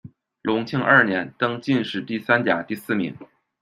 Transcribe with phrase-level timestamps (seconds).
[0.41, 3.15] 隆庆二年，登进士第三甲第四名。